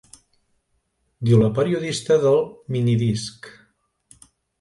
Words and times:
Diu 1.29 1.41
la 1.41 1.49
periodista 1.59 2.17
del 2.23 2.39
minidisc—. 2.77 3.51